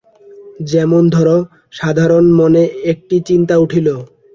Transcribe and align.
যেমন 0.65 1.03
ধর, 1.09 1.27
সাধারণ 1.73 2.25
মনে 2.39 2.63
একটি 2.91 3.17
চিন্তা 3.27 3.55
উঠিল। 3.57 3.87